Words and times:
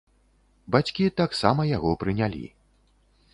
Бацькі 0.75 1.09
таксама 1.21 1.67
яго 1.77 1.91
прынялі. 2.05 2.43